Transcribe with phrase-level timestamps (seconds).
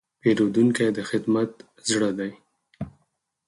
[0.21, 1.51] پیرودونکی د خدمت
[1.89, 2.31] زړه دی.